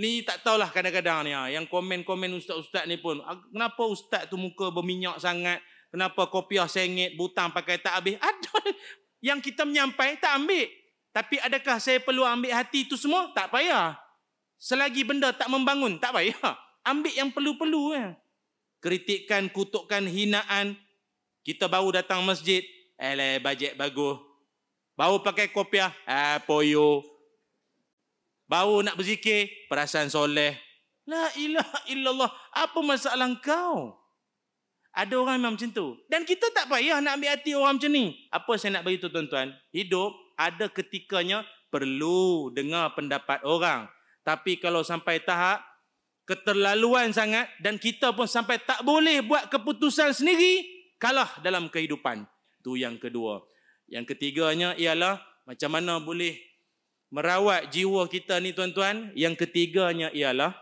[0.01, 4.75] ni tak tahulah kadang-kadang ni ha, yang komen-komen ustaz-ustaz ni pun, kenapa ustaz tu muka
[4.75, 5.63] berminyak sangat?
[5.93, 8.17] Kenapa kopiah sengit, butang pakai tak habis?
[8.25, 8.59] Ada
[9.23, 10.67] yang kita menyampai tak ambil.
[11.13, 13.29] Tapi adakah saya perlu ambil hati itu semua?
[13.37, 14.01] Tak payah.
[14.57, 16.57] Selagi benda tak membangun, tak payah.
[16.83, 17.93] Ambil yang perlu-perlu.
[17.93, 18.17] Ya.
[18.81, 20.81] Kritikan, kutukan, hinaan,
[21.43, 22.63] kita baru datang masjid,
[22.99, 24.19] eh bajet bagus.
[24.95, 27.03] Baru pakai kopiah, eh poyo.
[28.47, 30.55] Baru nak berzikir, perasaan soleh.
[31.09, 33.99] La ilaha illallah, apa masalah kau?
[34.93, 35.97] Ada orang memang macam tu.
[36.07, 38.13] Dan kita tak payah nak ambil hati orang macam ni.
[38.29, 39.57] Apa saya nak beritahu tuan-tuan?
[39.73, 43.89] Hidup ada ketikanya perlu dengar pendapat orang.
[44.21, 45.65] Tapi kalau sampai tahap
[46.29, 50.61] keterlaluan sangat dan kita pun sampai tak boleh buat keputusan sendiri,
[51.03, 52.23] kalah dalam kehidupan.
[52.63, 53.43] Itu yang kedua.
[53.91, 56.39] Yang ketiganya ialah macam mana boleh
[57.11, 59.11] merawat jiwa kita ni tuan-tuan.
[59.19, 60.55] Yang ketiganya ialah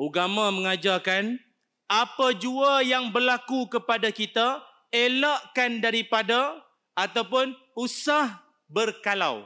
[0.00, 1.36] agama mengajarkan
[1.84, 6.56] apa jua yang berlaku kepada kita elakkan daripada
[6.96, 9.44] ataupun usah berkalau.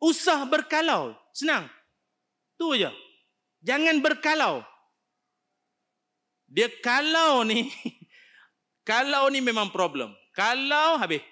[0.00, 1.12] Usah berkalau.
[1.36, 1.68] Senang.
[2.56, 2.90] Tu aja.
[3.62, 4.71] Jangan berkalau.
[6.52, 7.72] Dia kalau ni
[8.90, 10.12] kalau ni memang problem.
[10.36, 11.24] Kalau habis.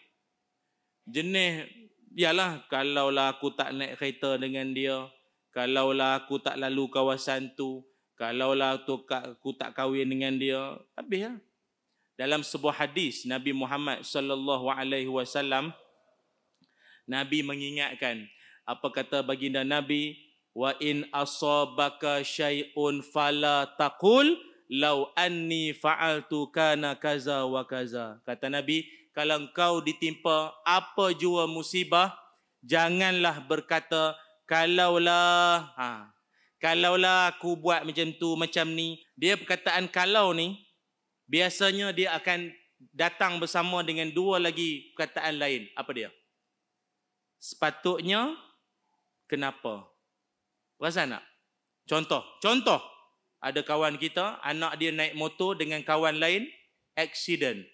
[1.04, 1.68] Jenis
[2.16, 5.10] ialah kalaulah aku tak naik kereta dengan dia,
[5.54, 7.82] kalaulah aku tak lalu kawasan tu,
[8.14, 10.60] kalaulah tu aku tak kahwin dengan dia,
[10.94, 11.36] habis lah.
[12.20, 15.72] Dalam sebuah hadis Nabi Muhammad sallallahu alaihi wasallam
[17.08, 18.28] Nabi mengingatkan
[18.68, 20.20] apa kata baginda Nabi
[20.52, 24.36] wa in asabaka syai'un fala taqul
[24.70, 28.22] law anni fa'altu kana kaza wa kaza.
[28.22, 32.14] Kata Nabi kalau kau ditimpa apa jua musibah
[32.62, 34.14] janganlah berkata
[34.46, 36.14] kalaulah ha.
[36.60, 39.02] Kalaulah aku buat macam tu macam ni.
[39.18, 40.60] Dia perkataan kalau ni
[41.26, 42.52] biasanya dia akan
[42.94, 45.66] datang bersama dengan dua lagi perkataan lain.
[45.74, 46.08] Apa dia?
[47.40, 48.36] Sepatutnya
[49.24, 49.88] kenapa?
[50.76, 51.24] Perasan tak
[51.90, 52.80] contoh contoh
[53.40, 56.44] ada kawan kita anak dia naik motor dengan kawan lain
[56.96, 57.64] accident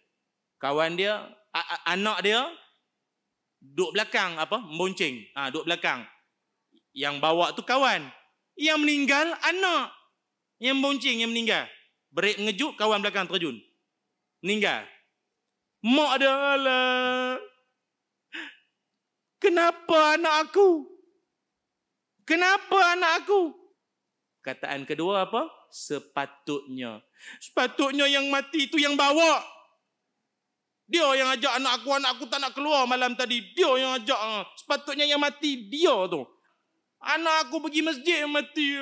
[0.62, 1.26] kawan dia
[1.86, 2.46] anak dia
[3.58, 6.06] duduk belakang apa membonceng ha, duduk belakang
[6.94, 8.06] yang bawa tu kawan
[8.56, 9.96] yang meninggal anak
[10.56, 11.68] yang bonceng yang meninggal.
[12.12, 13.60] Break mengejut kawan belakang terjun.
[14.40, 14.88] Meninggal.
[15.84, 17.36] Mak dia lah.
[19.36, 20.88] Kenapa anak aku?
[22.24, 23.52] Kenapa anak aku?
[24.46, 25.50] Kataan kedua apa?
[25.74, 27.02] Sepatutnya.
[27.42, 29.42] Sepatutnya yang mati itu yang bawa.
[30.86, 33.42] Dia yang ajak anak aku, anak aku tak nak keluar malam tadi.
[33.58, 34.54] Dia yang ajak.
[34.54, 36.22] Sepatutnya yang mati dia tu.
[37.02, 38.78] Anak aku pergi masjid mati.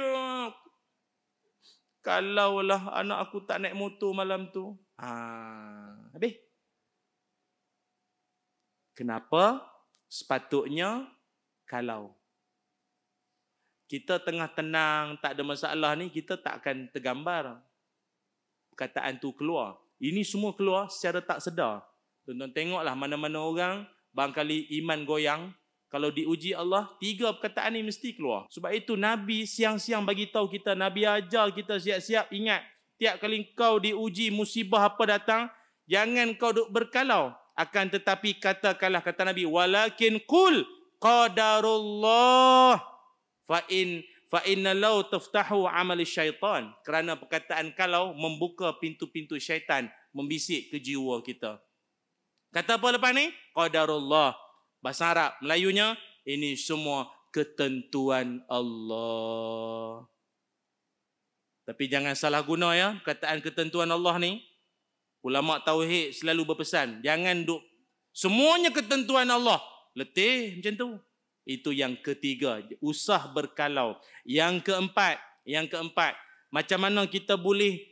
[2.04, 4.76] Kalaulah anak aku tak naik motor malam tu.
[5.00, 5.08] Ha,
[6.12, 6.36] habis.
[8.92, 9.64] Kenapa?
[10.12, 11.08] Sepatutnya
[11.64, 12.12] kalau
[13.94, 17.62] kita tengah tenang, tak ada masalah ni, kita tak akan tergambar
[18.74, 19.78] perkataan tu keluar.
[20.02, 21.86] Ini semua keluar secara tak sedar.
[22.26, 25.54] Tuan-tuan tengoklah mana-mana orang, barangkali iman goyang,
[25.86, 28.50] kalau diuji Allah, tiga perkataan ni mesti keluar.
[28.50, 32.66] Sebab itu Nabi siang-siang bagi tahu kita, Nabi ajar kita siap-siap ingat,
[32.98, 35.46] tiap kali kau diuji musibah apa datang,
[35.86, 37.30] jangan kau duk berkalau.
[37.54, 40.66] Akan tetapi katakanlah kata Nabi, walakin kul
[40.98, 42.93] qadarullah
[43.44, 46.72] fa in fa inna law taftahu amal syaitan.
[46.82, 51.60] Kerana perkataan kalau membuka pintu-pintu syaitan membisik ke jiwa kita.
[52.54, 53.34] Kata apa lepas ni?
[53.50, 54.38] Qadarullah.
[54.78, 55.96] Bahasa Arab, Melayunya,
[56.28, 60.06] ini semua ketentuan Allah.
[61.64, 64.44] Tapi jangan salah guna ya, kataan ketentuan Allah ni.
[65.24, 67.64] Ulama tauhid selalu berpesan, jangan duk
[68.12, 69.58] semuanya ketentuan Allah.
[69.96, 70.88] Letih macam tu.
[71.44, 74.00] Itu yang ketiga, usah berkalau.
[74.24, 76.16] Yang keempat, yang keempat,
[76.48, 77.84] macam mana kita boleh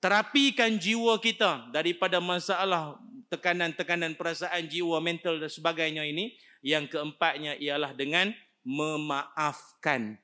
[0.00, 3.00] terapikan jiwa kita daripada masalah
[3.32, 6.36] tekanan-tekanan perasaan jiwa mental dan sebagainya ini?
[6.60, 10.20] Yang keempatnya ialah dengan memaafkan.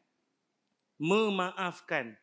[1.01, 2.21] Memaafkan.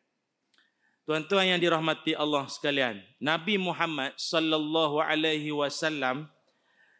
[1.04, 6.32] Tuan-tuan yang dirahmati Allah sekalian Nabi Muhammad sallallahu alaihi wasallam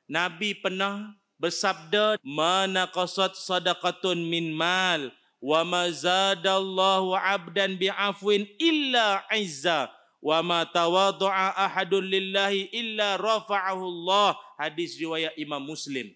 [0.05, 5.12] Nabi pernah bersabda mana qasat sadaqatun min mal
[5.44, 9.92] wa mazadallahu abdan bi'afwin illa izza
[10.25, 14.40] wa ma tawadhu'a ahadun lillahi illa rafa'ahu Allah.
[14.57, 16.09] Hadis riwayat Imam Muslim.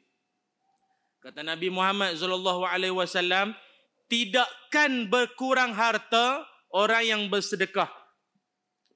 [1.21, 3.53] Kata Nabi Muhammad sallallahu alaihi wasallam
[4.09, 6.41] tidakkan berkurang harta
[6.73, 7.91] orang yang bersedekah.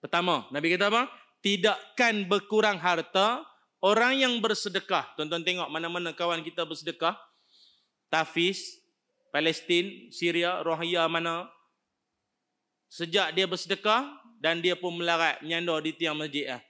[0.01, 1.03] Pertama Nabi kata apa?
[1.45, 3.45] Tidakkan berkurang harta
[3.83, 7.18] orang yang bersedekah tuan-tuan tengok mana-mana kawan kita bersedekah
[8.07, 8.79] Tafiz
[9.35, 11.51] Palestin Syria Rohiyah mana
[12.87, 14.07] sejak dia bersedekah
[14.38, 16.62] dan dia pun melarat menyandar di tiang masjid lah.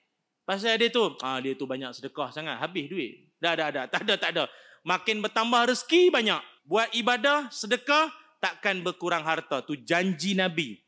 [0.43, 3.31] Pasal dia tu, ah dia tu banyak sedekah sangat, habis duit.
[3.39, 4.45] Dah dah dah, tak ada tak ada.
[4.87, 6.43] Makin bertambah rezeki banyak.
[6.67, 9.63] Buat ibadah, sedekah takkan berkurang harta.
[9.63, 10.79] Tu janji Nabi.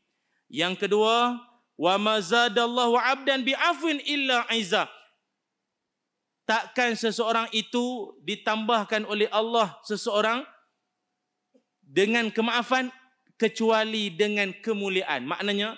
[0.51, 1.39] Yang kedua,
[1.75, 4.87] Wa ma zadallahu 'abdan bi'afwin illa 'izza.
[6.45, 10.45] Takkan seseorang itu ditambahkan oleh Allah seseorang
[11.81, 12.93] dengan kemaafan
[13.37, 15.25] kecuali dengan kemuliaan.
[15.25, 15.73] Maknanya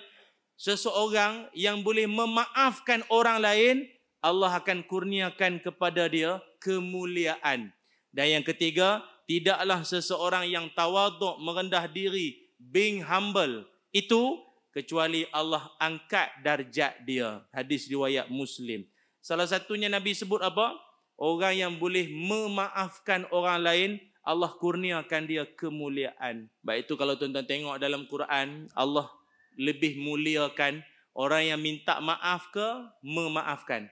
[0.60, 3.76] seseorang yang boleh memaafkan orang lain
[4.20, 7.72] Allah akan kurniakan kepada dia kemuliaan.
[8.12, 14.42] Dan yang ketiga, tidaklah seseorang yang tawaduk merendah diri, being humble, itu
[14.74, 17.46] kecuali Allah angkat darjat dia.
[17.54, 18.84] Hadis riwayat Muslim.
[19.28, 20.80] Salah satunya Nabi sebut apa?
[21.20, 23.92] Orang yang boleh memaafkan orang lain,
[24.24, 26.48] Allah kurniakan dia kemuliaan.
[26.64, 29.12] Baik itu kalau tuan-tuan tengok dalam Quran, Allah
[29.60, 30.80] lebih muliakan
[31.12, 33.92] orang yang minta maaf ke memaafkan.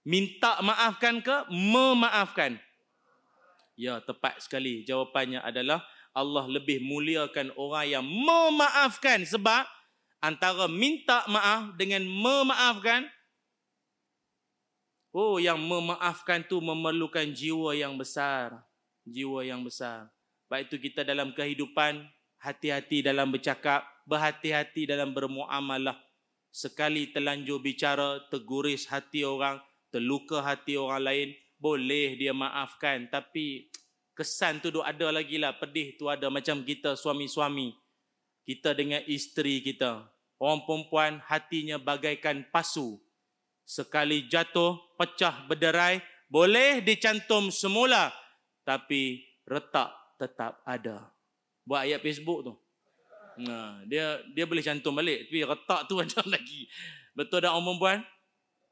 [0.00, 2.56] Minta maafkan ke memaafkan?
[3.76, 4.80] Ya, tepat sekali.
[4.88, 5.84] Jawapannya adalah
[6.16, 9.68] Allah lebih muliakan orang yang memaafkan sebab
[10.24, 13.12] antara minta maaf dengan memaafkan
[15.12, 18.64] oh yang memaafkan tu memerlukan jiwa yang besar,
[19.04, 20.08] jiwa yang besar.
[20.48, 22.08] Baik itu kita dalam kehidupan
[22.40, 25.98] hati-hati dalam bercakap, berhati-hati dalam bermuamalah.
[26.48, 29.60] Sekali terlanjur bicara, terguris hati orang,
[29.92, 31.28] terluka hati orang lain,
[31.60, 33.10] boleh dia maafkan.
[33.12, 33.68] Tapi
[34.16, 37.76] kesan tu ada lagi lah, pedih tu ada macam kita suami-suami.
[38.48, 40.08] Kita dengan isteri kita.
[40.40, 42.96] Orang perempuan hatinya bagaikan pasu.
[43.68, 46.00] Sekali jatuh, pecah berderai,
[46.32, 48.08] boleh dicantum semula.
[48.64, 51.12] Tapi retak tetap ada.
[51.68, 52.56] Buat ayat Facebook tu.
[53.44, 56.64] Nah, dia dia boleh cantum balik tapi retak tu ada lagi.
[57.12, 57.98] Betul tak orang perempuan?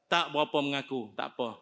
[0.07, 1.59] tak berapa mengaku, tak apa.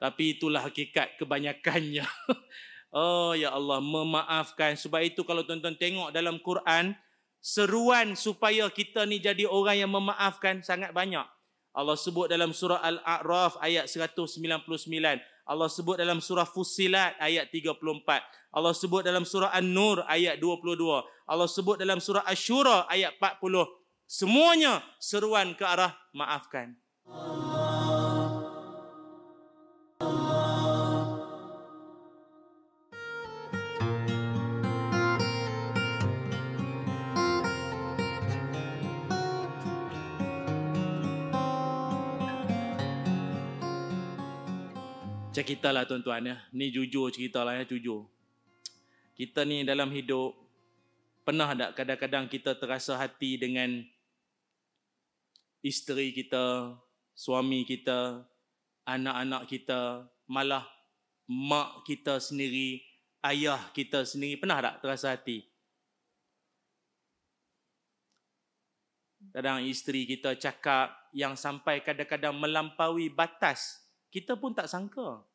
[0.00, 2.04] Tapi itulah hakikat kebanyakannya.
[2.96, 4.74] oh ya Allah, memaafkan.
[4.74, 6.96] Sebab itu kalau tuan-tuan tengok dalam Quran,
[7.38, 11.24] seruan supaya kita ni jadi orang yang memaafkan sangat banyak.
[11.78, 14.34] Allah sebut dalam surah Al-A'raf ayat 199.
[15.46, 17.78] Allah sebut dalam surah Fussilat ayat 34.
[18.50, 20.74] Allah sebut dalam surah An-Nur ayat 22.
[21.30, 23.62] Allah sebut dalam surah Ash-Shura ayat 40.
[24.10, 26.74] Semuanya seruan ke arah maafkan.
[45.38, 46.36] Cerita lah tuan-tuan ya.
[46.50, 48.10] Ni jujur cerita lah ya, jujur.
[49.14, 50.34] Kita ni dalam hidup,
[51.22, 53.86] pernah tak kadang-kadang kita terasa hati dengan
[55.62, 56.74] isteri kita,
[57.14, 58.26] suami kita,
[58.82, 60.66] anak-anak kita, malah
[61.30, 62.82] mak kita sendiri,
[63.22, 64.42] ayah kita sendiri.
[64.42, 65.46] Pernah tak terasa hati?
[69.30, 75.27] Kadang isteri kita cakap yang sampai kadang-kadang melampaui batas kita pun tak sangka.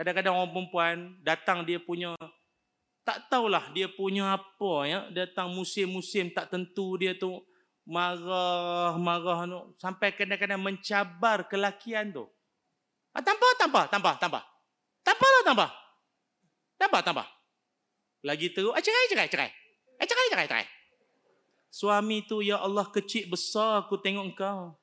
[0.00, 2.16] Kadang-kadang orang perempuan datang dia punya
[3.04, 7.44] tak tahulah dia punya apa ya, datang musim-musim tak tentu dia tu
[7.84, 12.24] marah marah tu sampai kadang-kadang mencabar kelakian tu.
[13.12, 14.42] Ah, tambah tambah tambah tambah.
[15.04, 15.70] Tambahlah tambah.
[16.80, 17.26] Tambah tambah.
[18.24, 19.52] Lagi teruk, ah, cerai cerai cerai.
[20.00, 20.66] Eh cerai cerai cerai.
[21.68, 24.79] Suami tu ya Allah kecil besar aku tengok kau.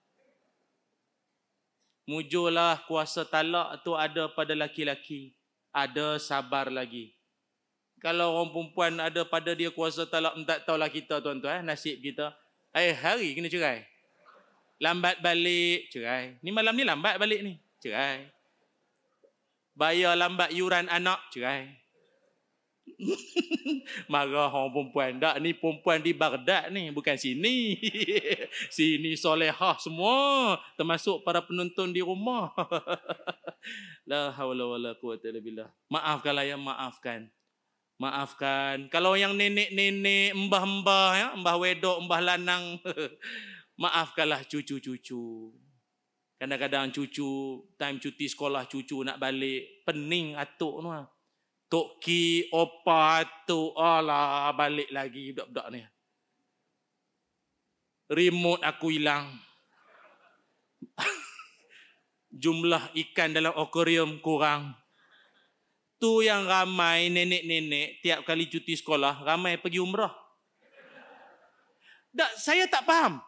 [2.08, 5.36] Mujurlah kuasa talak tu ada pada laki-laki.
[5.76, 7.12] Ada sabar lagi.
[8.00, 12.32] Kalau orang perempuan ada pada dia kuasa talak, tak tahulah kita tuan-tuan, eh, nasib kita.
[12.72, 13.84] Eh, hari kena cerai.
[14.78, 16.38] Lambat balik, cerai.
[16.46, 18.30] Ni malam ni lambat balik ni, cerai.
[19.74, 21.74] Bayar lambat yuran anak, cerai.
[24.12, 25.12] Marah orang perempuan.
[25.22, 26.90] Tak ni perempuan di Baghdad ni.
[26.90, 27.78] Bukan sini.
[28.76, 30.58] sini solehah semua.
[30.76, 32.54] Termasuk para penonton di rumah.
[34.10, 35.70] La hawla wa la quwata illa billah.
[35.92, 37.28] Maafkanlah ya, maafkan.
[38.00, 38.88] Maafkan.
[38.88, 42.80] Kalau yang nenek-nenek, mbah-mbah, ya, mbah wedok, mbah lanang.
[43.82, 45.52] Maafkanlah cucu-cucu.
[46.38, 49.84] Kadang-kadang cucu, time cuti sekolah cucu nak balik.
[49.84, 50.90] Pening atuk tu.
[51.68, 55.82] Tok Ki, Opa, tu, alah balik lagi budak-budak ni.
[58.08, 59.36] Remote aku hilang.
[62.44, 64.72] Jumlah ikan dalam akuarium kurang.
[66.00, 70.14] Tu yang ramai nenek-nenek tiap kali cuti sekolah, ramai pergi umrah.
[72.16, 73.20] Tak, saya tak faham.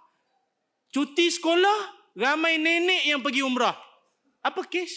[0.96, 3.76] Cuti sekolah, ramai nenek yang pergi umrah.
[4.40, 4.96] Apa kes?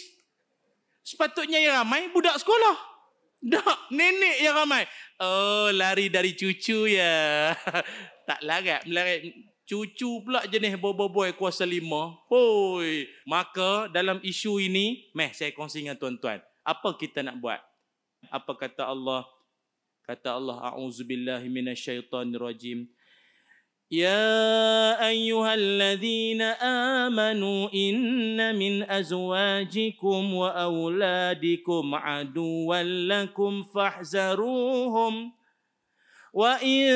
[1.03, 2.92] Sepatutnya yang ramai budak sekolah.
[3.43, 4.87] Tak, nenek yang ramai.
[5.19, 7.51] Oh, lari dari cucu ya.
[8.29, 9.35] tak larat, melarat.
[9.67, 12.23] cucu pula jenis boboiboy kuasa lima.
[12.31, 16.39] Hoi, maka dalam isu ini, meh saya kongsi dengan tuan-tuan.
[16.63, 17.59] Apa kita nak buat?
[18.31, 19.27] Apa kata Allah?
[20.07, 22.87] Kata Allah, A'udzubillahi minasyaitonirrajim.
[23.93, 26.43] يا أيها الذين
[27.05, 32.83] آمنوا إن من أزواجكم وأولادكم عدوا
[33.13, 35.33] لكم فاحذروهم
[36.33, 36.89] وإن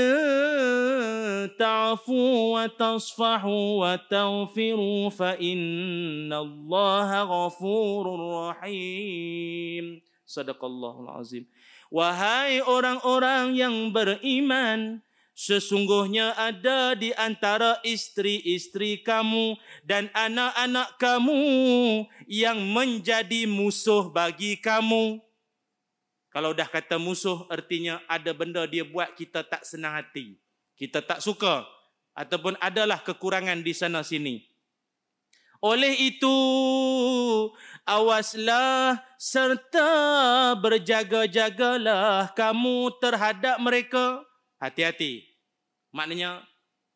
[1.60, 8.04] تعفوا وتصفحوا وتغفروا فإن الله غفور
[8.48, 10.00] رحيم.
[10.24, 11.44] صدق الله العظيم.
[11.92, 15.04] Wahai orang-orang yang beriman,
[15.36, 21.44] Sesungguhnya ada di antara istri-istri kamu dan anak-anak kamu
[22.24, 25.20] yang menjadi musuh bagi kamu.
[26.32, 30.40] Kalau dah kata musuh artinya ada benda dia buat kita tak senang hati.
[30.72, 31.68] Kita tak suka
[32.16, 34.40] ataupun adalah kekurangan di sana sini.
[35.60, 36.36] Oleh itu,
[37.84, 39.92] awaslah serta
[40.60, 44.24] berjaga-jagalah kamu terhadap mereka.
[44.56, 45.24] Hati-hati.
[45.92, 46.44] Maknanya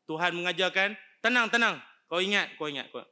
[0.08, 1.76] Tuhan mengajarkan, tenang, tenang.
[2.10, 2.90] Kau ingat, kau ingat.
[2.90, 3.04] Kau,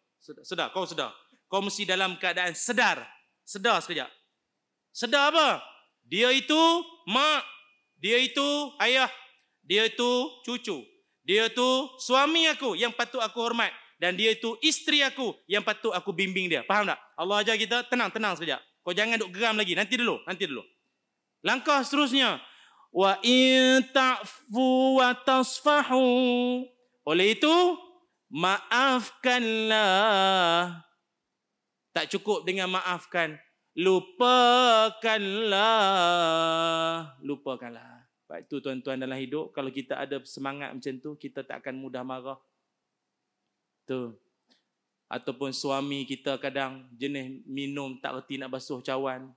[0.43, 1.15] sedar, kau sedar.
[1.47, 3.05] Kau mesti dalam keadaan sedar.
[3.47, 4.11] Sedar sekejap.
[4.93, 5.63] Sedar apa?
[6.05, 6.59] Dia itu
[7.09, 7.45] mak.
[8.01, 9.09] Dia itu ayah.
[9.65, 10.11] Dia itu
[10.45, 10.85] cucu.
[11.29, 11.69] Dia itu
[12.01, 13.73] suami aku yang patut aku hormat.
[13.99, 16.63] Dan dia itu isteri aku yang patut aku bimbing dia.
[16.65, 16.99] Faham tak?
[17.19, 18.63] Allah ajar kita, tenang, tenang sekejap.
[18.81, 19.75] Kau jangan duk geram lagi.
[19.77, 20.63] Nanti dulu, nanti dulu.
[21.43, 22.41] Langkah seterusnya,
[22.93, 26.07] wa in ta'fu wa tasfahu.
[27.09, 27.55] Oleh itu
[28.33, 29.81] maafkanlah.
[31.97, 33.41] Tak cukup dengan maafkan
[33.79, 35.63] lupakanlah.
[37.23, 38.11] Lupakanlah.
[38.29, 42.05] Baik itu tuan-tuan dalam hidup kalau kita ada semangat macam tu kita tak akan mudah
[42.05, 42.37] marah.
[43.89, 44.13] Tu
[45.09, 49.33] ataupun suami kita kadang jenis minum tak reti nak basuh cawan.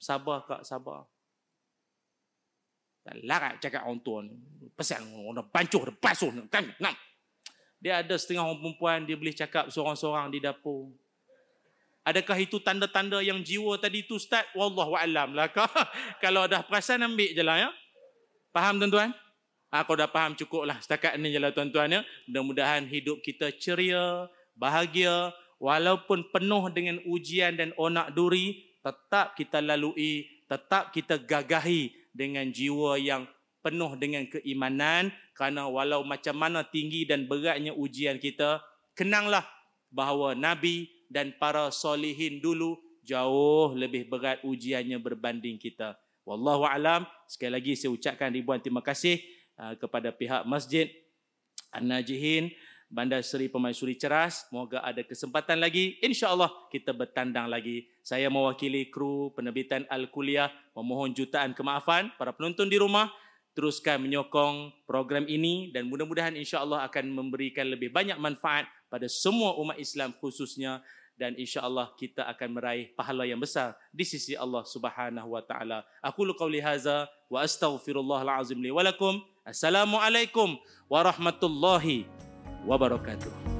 [0.00, 1.04] Sabar kak sabar
[3.24, 4.36] larat cakap orang tua ni.
[4.76, 6.30] Pasal orang pancuh, dia basuh.
[7.80, 10.92] Dia ada setengah orang perempuan, dia boleh cakap seorang-seorang di dapur.
[12.04, 14.48] Adakah itu tanda-tanda yang jiwa tadi tu Ustaz?
[14.56, 15.52] Wallahualam lah.
[16.24, 17.70] Kalau dah perasan ambil je lah ya.
[18.56, 19.12] Faham tuan-tuan?
[19.70, 20.74] Ha, kalau dah faham cukup lah.
[20.82, 22.00] Setakat ni je lah tuan-tuan ya.
[22.26, 24.26] Mudah-mudahan hidup kita ceria,
[24.58, 25.30] bahagia.
[25.62, 28.74] Walaupun penuh dengan ujian dan onak duri.
[28.82, 30.26] Tetap kita lalui.
[30.50, 33.26] Tetap kita gagahi dengan jiwa yang
[33.60, 35.12] penuh dengan keimanan.
[35.36, 38.60] Kerana walau macam mana tinggi dan beratnya ujian kita
[38.92, 39.46] kenanglah
[39.88, 45.96] bahawa nabi dan para solihin dulu jauh lebih berat ujiannya berbanding kita.
[46.28, 47.08] Wallahu alam.
[47.26, 49.18] Sekali lagi saya ucapkan ribuan terima kasih
[49.58, 50.86] uh, kepada pihak masjid
[51.74, 52.52] An-Najihin
[52.90, 54.50] Bandar Seri Pemaisuri Ceras.
[54.50, 55.94] Semoga ada kesempatan lagi.
[56.02, 57.86] InsyaAllah kita bertandang lagi.
[58.02, 63.06] Saya mewakili kru penerbitan Al-Kuliah memohon jutaan kemaafan para penonton di rumah.
[63.54, 69.78] Teruskan menyokong program ini dan mudah-mudahan insyaAllah akan memberikan lebih banyak manfaat pada semua umat
[69.78, 70.82] Islam khususnya
[71.18, 75.82] dan insyaAllah kita akan meraih pahala yang besar di sisi Allah Subhanahu wa taala.
[76.00, 79.18] Aku lu qauli wa astaghfirullahal azim li wa lakum.
[79.44, 82.29] Assalamualaikum warahmatullahi
[82.66, 83.50] wabarakatuh.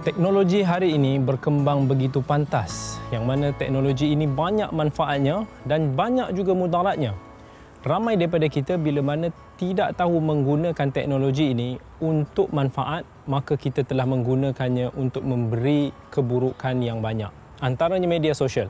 [0.00, 6.54] Teknologi hari ini berkembang begitu pantas yang mana teknologi ini banyak manfaatnya dan banyak juga
[6.54, 7.14] mudaratnya.
[7.80, 14.04] Ramai daripada kita bila mana tidak tahu menggunakan teknologi ini untuk manfaat, maka kita telah
[14.04, 17.32] menggunakannya untuk memberi keburukan yang banyak.
[17.58, 18.68] Antaranya media sosial.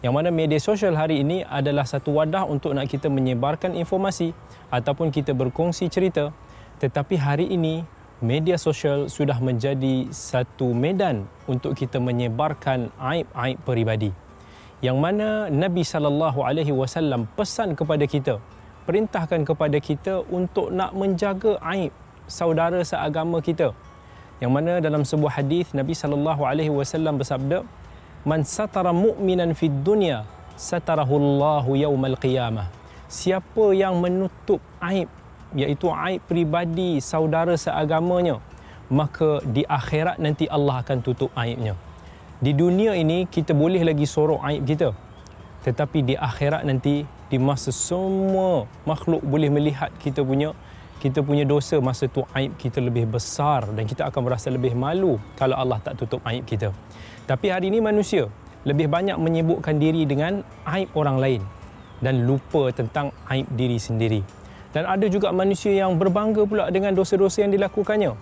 [0.00, 4.32] Yang mana media sosial hari ini adalah satu wadah untuk nak kita menyebarkan informasi
[4.72, 6.34] ataupun kita berkongsi cerita.
[6.80, 7.84] Tetapi hari ini
[8.20, 14.12] media sosial sudah menjadi satu medan untuk kita menyebarkan aib-aib peribadi.
[14.84, 18.36] Yang mana Nabi sallallahu alaihi wasallam pesan kepada kita,
[18.84, 21.92] perintahkan kepada kita untuk nak menjaga aib
[22.28, 23.72] saudara seagama kita.
[24.40, 27.64] Yang mana dalam sebuah hadis Nabi sallallahu alaihi wasallam bersabda,
[28.24, 30.28] "Man satara mu'minan fid dunya,
[30.60, 32.68] satarahu Allahu yaumal qiyamah."
[33.08, 35.08] Siapa yang menutup aib
[35.56, 38.38] iaitu aib pribadi saudara seagamanya
[38.90, 41.78] maka di akhirat nanti Allah akan tutup aibnya
[42.40, 44.96] Di dunia ini kita boleh lagi sorok aib kita.
[45.60, 50.56] Tetapi di akhirat nanti di masa semua makhluk boleh melihat kita punya
[51.04, 55.20] kita punya dosa masa tu aib kita lebih besar dan kita akan merasa lebih malu
[55.36, 56.72] kalau Allah tak tutup aib kita.
[57.28, 58.32] Tapi hari ini manusia
[58.64, 61.42] lebih banyak menyibukkan diri dengan aib orang lain
[62.00, 64.39] dan lupa tentang aib diri sendiri.
[64.70, 68.14] Dan ada juga manusia yang berbangga pula dengan dosa-dosa yang dilakukannya.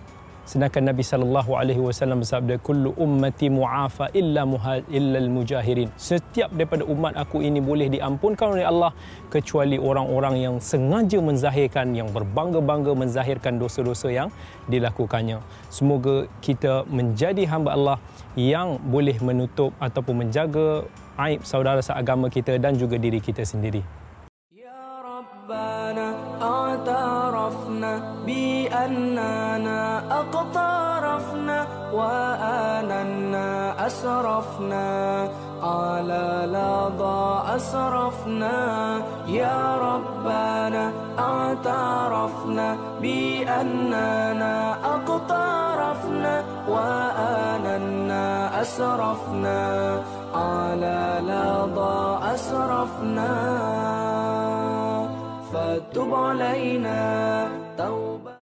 [0.49, 5.93] Sedangkan Nabi sallallahu alaihi wasallam bersabda kullu ummati mu'afa illa muhal illa mujahirin.
[5.93, 8.89] Setiap daripada umat aku ini boleh diampunkan oleh Allah
[9.29, 14.33] kecuali orang-orang yang sengaja menzahirkan yang berbangga-bangga menzahirkan dosa-dosa yang
[14.65, 15.37] dilakukannya.
[15.69, 17.97] Semoga kita menjadi hamba Allah
[18.33, 20.89] yang boleh menutup ataupun menjaga
[21.29, 23.98] aib saudara seagama kita dan juga diri kita sendiri.
[28.81, 29.79] Annana
[30.19, 31.57] أقترفنا
[31.93, 33.47] وآننا
[33.87, 34.87] أسرفنا
[35.63, 37.23] على لظى
[37.55, 38.57] أسرفنا.
[39.27, 40.83] يا ربنا
[41.19, 42.67] اعترفنا
[43.01, 44.53] بأننا
[44.95, 46.33] أقترفنا
[46.67, 48.25] وآننا
[48.61, 49.59] أسرفنا
[50.35, 50.99] على
[51.31, 53.31] لظى أسرفنا.
[55.53, 57.01] فتب علينا
[57.79, 58.28] Tahu.